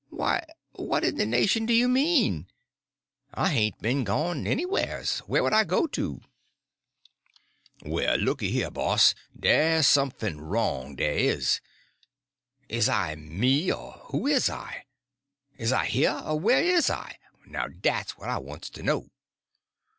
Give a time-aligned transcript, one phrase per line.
[0.09, 2.47] Why, what in the nation do you mean?
[3.35, 5.19] I hain't been gone anywheres.
[5.27, 6.21] Where would I go to?"
[7.85, 11.61] "Well, looky here, boss, dey's sumf'n wrong, dey is.
[12.67, 14.85] Is I me, or who is I?
[15.59, 17.19] Is I heah, or whah is I?
[17.45, 19.05] Now dat's what I wants to know."